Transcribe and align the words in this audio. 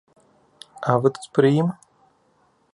А 0.89 0.95
вы 1.03 1.07
тут 1.19 1.29
пры 1.37 1.53
ім? 1.61 1.69